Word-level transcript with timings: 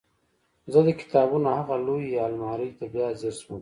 زه 0.71 0.79
د 0.87 0.89
کتابونو 1.01 1.47
هغې 1.57 1.77
لویې 1.87 2.17
المارۍ 2.27 2.69
ته 2.77 2.85
بیا 2.93 3.07
ځیر 3.19 3.35
شوم 3.41 3.59